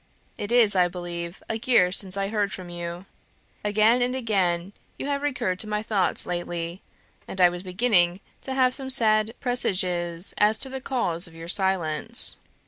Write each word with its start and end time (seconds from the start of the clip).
It 0.35 0.51
is, 0.51 0.75
I 0.75 0.87
believe, 0.87 1.43
a 1.47 1.59
year 1.63 1.91
since 1.91 2.17
I 2.17 2.29
heard 2.29 2.51
from 2.51 2.69
you. 2.71 3.05
Again 3.63 4.01
and 4.01 4.15
again 4.15 4.73
you 4.97 5.05
have 5.05 5.21
recurred 5.21 5.59
to 5.59 5.69
my 5.69 5.83
thoughts 5.83 6.25
lately, 6.25 6.81
and 7.27 7.39
I 7.39 7.49
was 7.49 7.61
beginning 7.61 8.19
to 8.41 8.55
have 8.55 8.73
some 8.73 8.89
sad 8.89 9.35
presages 9.39 10.33
as 10.39 10.57
to 10.57 10.69
the 10.69 10.81
cause 10.81 11.27
of 11.27 11.35
your 11.35 11.47
silence. 11.47 12.37